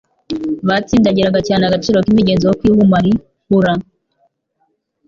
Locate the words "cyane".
1.47-1.63